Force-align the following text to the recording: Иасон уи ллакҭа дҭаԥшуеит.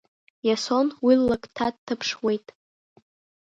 Иасон 0.47 0.87
уи 1.05 1.13
ллакҭа 1.21 1.67
дҭаԥшуеит. 1.73 2.47